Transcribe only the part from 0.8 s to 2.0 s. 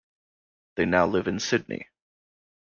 now live in Sydney.